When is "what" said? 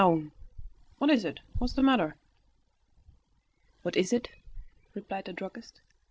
0.97-1.11, 1.59-1.65, 3.83-3.95